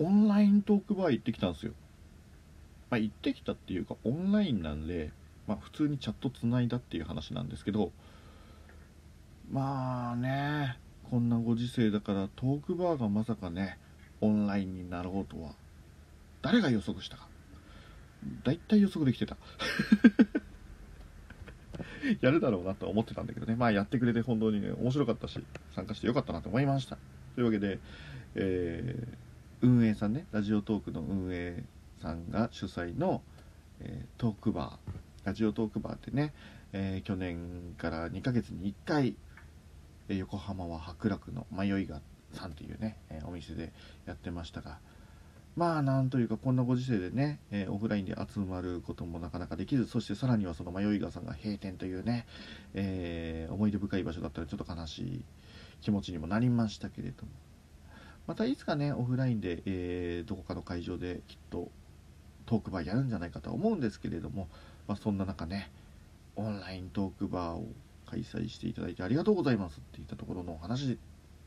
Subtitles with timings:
[0.00, 1.72] オンライントークバー行ってきたんですよ。
[2.90, 5.10] まあ行ってきたっていうかオンラインなんで
[5.46, 7.92] まあ普通にチャットつないだっていう話なんですけど
[9.50, 10.76] まあね
[11.10, 13.78] こんなご時世だからトークバーがまさかね
[14.20, 15.52] オンラインになろうとは
[16.42, 17.28] 誰が予測したか。
[18.44, 19.36] 大体予測できてた。
[22.20, 23.56] やるだろうなと思ってたんだけどね。
[23.56, 25.38] まあやってくれて本当にね面白かったし
[25.74, 26.96] 参加してよかったなと思いました。
[27.34, 27.78] というわけで、
[28.34, 29.29] えー、
[29.62, 31.62] 運営さんねラジオトークの運営
[32.00, 33.22] さんが主催の、
[33.80, 35.00] えー、トークバー。
[35.24, 36.32] ラジオトークバーってね、
[36.72, 39.16] えー、去年から2ヶ月に1回、
[40.08, 42.00] え横浜は白楽の迷いが
[42.32, 43.72] さんというね、えお店で
[44.06, 44.78] やってましたが
[45.56, 52.26] まあなんというかこんなご時世でね、え、オフラインで集まることもなかなかできずそしてさらにはその迷い川さんが閉店というね、
[52.72, 55.24] えー、思い出深い場所だったらちょっと悲しい
[55.82, 57.49] 気持ちにもなりましたけれども。
[58.30, 61.68] またいつかねオフラインで、えー、どこかの会場できっと
[62.46, 64.46] トークバーやるんじゃないかとは思うんですけれども、
[64.86, 65.72] まあ、そんな中ね
[66.36, 67.66] オンライントークバーを
[68.08, 70.96] 開催していただいてありがとうございますっていったところのお話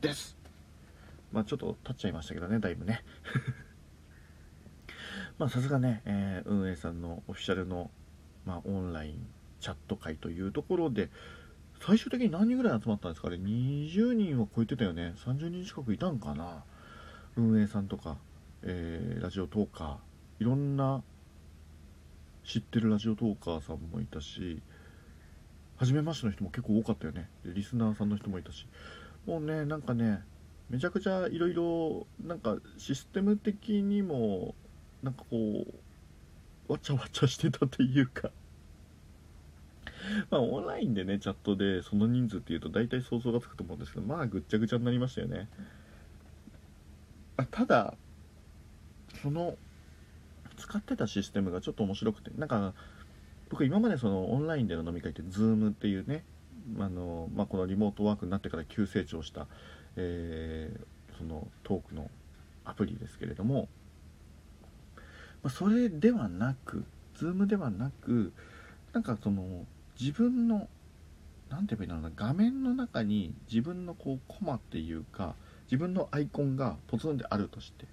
[0.00, 0.38] です。
[1.32, 3.04] まあちょっと経っちゃいましたけどねだいぶね。
[5.36, 7.90] まあさすがね、えー、運営さんのオフィシャルの、
[8.46, 9.26] まあ、オンライン
[9.60, 11.10] チャット会というところで
[11.82, 16.64] 最終的に何人ぐらい集まったんですかね？20人は超えてたよね？30人近くいたんかな？
[17.36, 18.16] 運営さんとか、
[18.62, 21.02] えー、ラジオトーカーいろんな
[22.44, 24.60] 知ってるラジオトーカーさんもいたし
[25.76, 27.30] 初めましての人も結構多かったよね。
[27.42, 28.66] でリスナーさんの人もいたし。
[29.26, 30.20] もうねなんかね
[30.68, 34.54] めちゃくちゃいろいろなんかシステム的にも
[35.02, 35.64] なんかこ
[36.68, 38.30] うわちゃわちゃしてたというか。
[40.30, 45.48] まあオンラインでねチャットでその人数っていうと大体想像がつくと思うんですけどまあぐっちゃぐちゃになりましたよね。
[47.50, 47.94] ただ
[49.22, 49.56] その
[50.56, 52.74] 使ってたシステムがちょっと面白くてなんか
[53.48, 56.24] 僕今までそのオンラインでの飲み会って Zoom っていうね
[56.78, 59.46] あの、まあ、このリモートワークになってから急成長した、
[59.96, 62.10] えー、そのトークの
[62.64, 63.68] アプリですけれども
[65.42, 66.84] まあ、それではなく
[67.16, 68.32] Zoom ではなく
[68.92, 69.64] なんかその
[69.98, 70.68] 自分の
[71.50, 75.34] 何て言えばいいんだろうな画面の中に自分のこうコマっていうか
[75.70, 77.86] 自分のアイコンがポツンであるとして。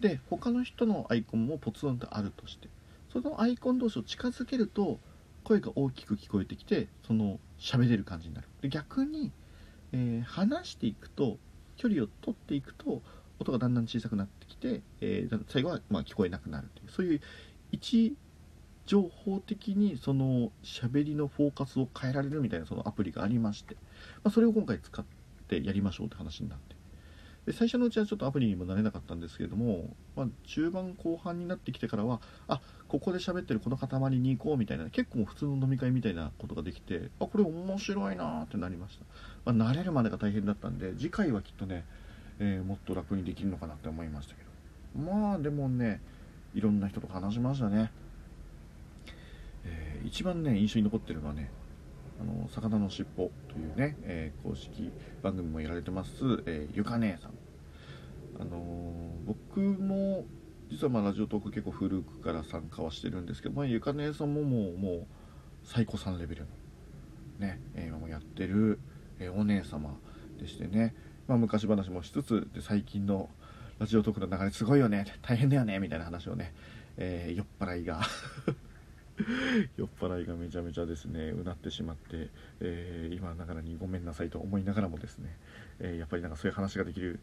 [0.00, 2.68] で他の人のアイコンもポツンとあるとして。
[3.12, 4.98] そのアイコン同士を近づけると
[5.42, 8.48] 声が大きく聞こえてきてその喋れる感じになる。
[8.60, 9.32] で逆に、
[9.92, 11.38] えー、話していくと
[11.76, 13.00] 距離を取っていくと
[13.38, 16.90] 音がだんだん小さくなってきて、えー、最後はま聞こえなくなるという。
[16.90, 17.20] そういう
[17.72, 18.16] 位置
[18.86, 23.74] 情報的にその喋りのフォーカスを変えられるみたいなそのアプリがありまして、
[24.22, 25.04] まあ、それを今回使っ
[25.48, 26.76] てやりましょうって話になって。
[27.46, 41.84] で最初のうちはちょっとアプリにもなれなかったんですけれども、まあ、中盤後半になってきてからはあここで喋ってるこの塊に行こうみたいな結構普通の飲み会みたいなことができてあこれ面白いなってなりました、まあ、慣れるまでが大変だったんで次回はきっとね
[42.38, 44.46] えー、もっと楽にできるのかなって思いましたけど。
[45.00, 46.00] まあでもね
[46.54, 47.90] いろんな人と話しましたね、
[49.64, 51.50] えー、一番ね印象に残ってるのはね
[52.20, 54.90] あの魚の尻尾というね、えー、公式
[55.22, 56.10] 番組もやられてます、
[56.46, 57.32] えー、ゆか姉さん。
[58.38, 60.24] あの僕も
[60.70, 65.06] 実はまあラジオトーク結構古くから参加はしてるんですけど、まあ、ゆか姉さんももうもう
[65.64, 66.48] 最高さんレベルの
[67.38, 68.78] ね、え今もやってる、
[69.18, 69.98] えお姉様
[70.38, 70.94] でしてね。
[71.28, 73.28] まあ、昔話もしつつで最近の
[73.78, 76.54] ラジオトークの流れすごいよね大変だよねみたいな話をね、
[76.96, 78.00] え、酔っ払いが
[79.76, 82.28] 酔っ払いがめちゃめちゃですねうなってしまって、
[82.60, 85.36] えー、今ながらにごめんなさいと思いながらもですね、
[85.80, 87.18] えー、やっぱりなんかそういう話ができる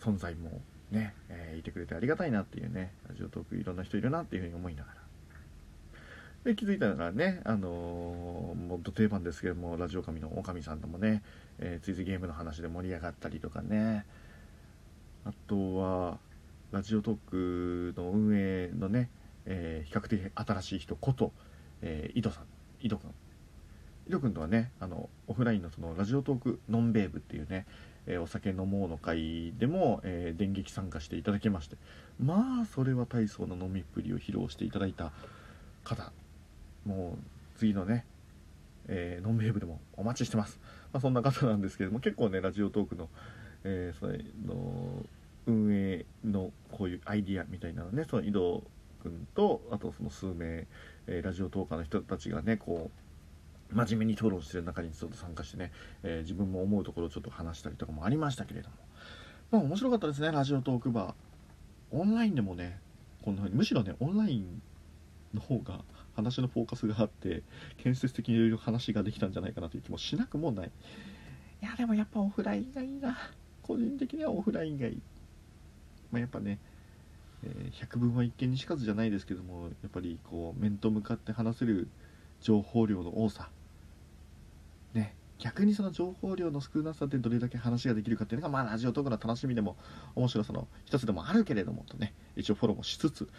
[0.00, 0.60] 存在も
[0.90, 5.00] ね、え、いてくれてありがたいなっていうねラジオトークいろんな人いるなっていうふうに思いながら。
[6.44, 11.24] で気づいたのがね、あのー、もうど定番ですけどもラジオ神のおかみさんともね、
[11.58, 14.06] えー、ついついゲームの話で盛り上がったりとかね。
[15.24, 16.18] あとは
[16.70, 19.10] ラジオトークの運営のね、
[19.46, 21.32] えー、比較的新しい人こと、
[21.82, 22.44] えー、井戸さん
[22.80, 23.14] 井戸くん
[24.08, 27.66] 井戸くんとはねあのオフラインのそのラジオトークノンベーブっていうね、
[28.06, 31.76] えー、お酒飲もうの会でも、え、電撃参加していただきまして。
[32.20, 35.12] まあそれは大層な飲みっぷりを披露していただいた
[35.84, 36.12] 方。
[36.84, 38.04] もう次のね、
[38.88, 40.60] え、ノンベーブでもお待ちしてます。
[40.92, 43.08] まあ、そんな方なんですけども結構ねラジオトークの,、
[43.64, 45.04] え、それの
[45.46, 48.62] 運営のこういうアイディアみたいなのねその井戸
[49.02, 50.66] 君とあとその数名、
[51.06, 52.90] えー、ラジオトーカーの人たちがねこ
[53.70, 55.72] う真面目に討論してる中にちょっと参加してね、
[56.02, 58.76] えー、自分も思うところをちょっと話したりとかもありましたけれども。
[59.50, 61.14] まあ面白かったですねラジオトークバー。
[61.92, 62.80] オンラインでもね
[63.22, 64.62] こんな風にむしろねオンライン
[65.34, 65.80] の方が
[66.14, 67.42] 話のフォーカスがあって
[67.78, 70.70] 建設的にいろいろ話ができたんじゃないかなという気もしなくもない。
[71.62, 73.16] いやでもやっぱオフラインがいいな。
[73.62, 75.02] 個人的にはオフラインがいい、
[76.12, 76.60] まあ、やっぱね、
[77.44, 81.88] えー、百聞は一見にしかずじゃないですけどもやっぱりこう面と向かって話せる
[82.40, 83.50] 情報量の多さ。
[84.94, 89.76] ね逆にその情報量の少なさでどれだけ話ができるかっていうのがまあラジオトークの楽しみでも
[90.14, 93.28] 面白さの一つでもあるけれどもとね一応フォローもしつつ。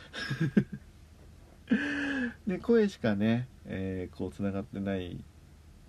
[2.45, 5.21] で声しかね、えー、こうつながってない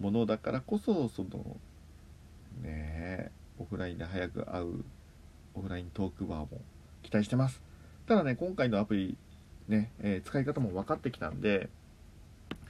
[0.01, 1.61] ものだからこそその
[2.63, 4.85] ねオフラインで早く会う
[5.55, 6.61] オフライントークバーも
[7.03, 7.68] 期待してます。
[8.09, 9.19] ただね今回のアプリ
[9.69, 11.69] ね、えー、使い方も分かってきたんで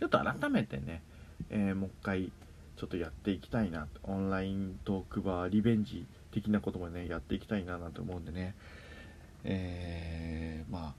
[0.00, 1.00] ちょっと改めてね、
[1.50, 2.32] えー、もう一回
[2.76, 8.56] ちょっとやっていきたいなオンライントークバーリベンジ的なこともねやっていきたいななんて思うんでね
[9.44, 10.94] えー、まあ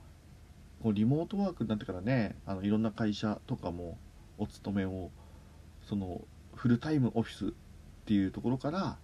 [0.82, 3.98] こうリモートワークになってからねあのいろんな会社とかも
[4.38, 5.10] お勤めを
[5.86, 6.22] その
[6.54, 7.50] フルタイムオフィスっ
[8.06, 8.96] ていうところから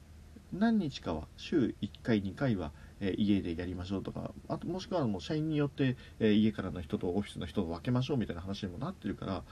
[0.52, 9.42] 何日かは週1回2回は、え、家でやりましょうとかあともしくはもう社員によって、え、家からの人とオフィスの人と分けましょうみたいな話にもなってるから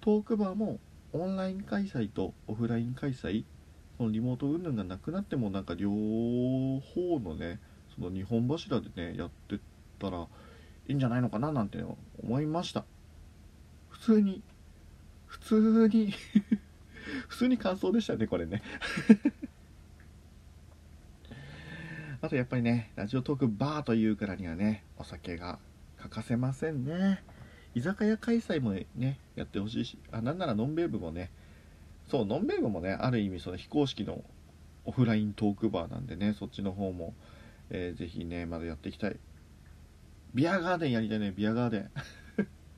[0.00, 0.78] トークバーも
[1.12, 3.44] オンライン開催とオフライン開催
[3.98, 7.60] そのリモート云々がなくなってもなんか両方のね
[7.94, 9.58] その2本柱でねやってっ
[9.98, 10.26] たら
[10.88, 11.78] いいんじゃないのかななんて
[12.22, 12.84] 思いました。
[13.90, 14.42] 普通に
[15.26, 16.14] 普通に
[17.28, 18.62] 普通に感想でしたねこれね。
[22.22, 25.58] あとやっぱりねラジオトークバーというからにはねお酒が
[25.98, 27.22] 欠かせませんね。
[27.74, 31.30] 居酒屋開催もねやってほしいしあなんならのんべい部もね
[32.10, 34.22] そうのんべい部もねある意味その非公式の
[34.84, 37.14] オフライントークバーなんでねそっちの方も、
[37.70, 39.16] えー、ぜひねまだやっていきたい。
[40.34, 41.90] ビアガーデンやりたいねビアガーデン。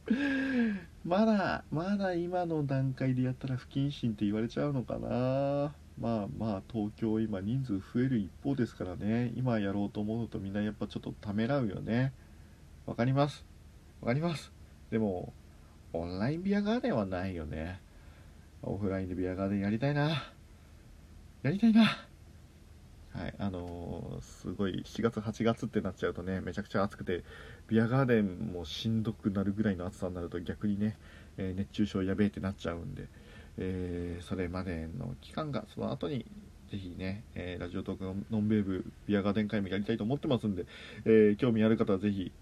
[1.05, 5.75] まだまだ今の段階でやったら不謹慎って言われちゃうのかな。
[6.00, 9.33] まあまあ東京今人数増える一方ですからね。
[9.37, 12.12] 今やろうと思うとみんなやっぱちょっとためらうよね。
[12.87, 13.44] わかります。
[14.00, 14.53] わかります。
[14.91, 15.33] でも
[15.93, 17.81] オンラインビアガーデンはないよね。
[18.62, 20.33] オフラインでビアガーデンやりたいな。
[21.43, 21.83] やりたいな。
[23.15, 27.25] はいあのー、すごい7月8月ってなっちゃうとねめちゃくちゃ暑くて
[27.69, 30.97] ビアガーデンもしんどくなるぐらいの暑さになると逆にね、
[31.37, 33.09] えー、熱中症やべえってなっちゃうんで、
[33.58, 36.25] えー、それまでの期間がその後に
[36.72, 40.64] ぜひね、えラジオトークのノンベーブビアガーデン会もやりたいと思ってますんで、
[41.04, 42.32] え興味ある方はぜひ、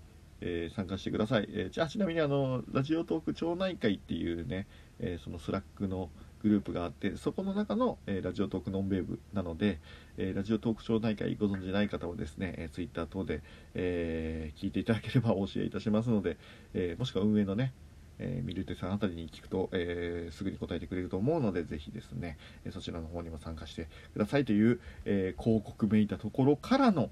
[0.40, 4.68] え参加してください、えじゃあちなみにあの Radiotalk町内会っていうね、
[5.00, 6.10] えその Slack の
[6.44, 9.80] グループがあってそこの中の、え、 Radiotalk飲んべえ部なので、
[10.16, 13.42] え、 Radiotalk町内会ご存じない方はですね、えー、ツイッター等で、
[13.74, 16.36] え聞いていただければお教えいたしますので、
[16.72, 17.72] えもしくは運営のね
[18.20, 27.11] えー、ミルテさんあたりに聞くと、えー、すぐに答えてくれると思うので、ぜひですね、えそちらの方にも参加してくださいという、え広告めいたところからの、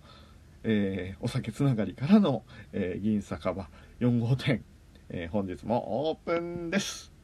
[0.65, 3.69] えお酒つながりからの、え銀酒場
[4.01, 4.63] 4号店、
[5.09, 7.18] え本日もオープンです。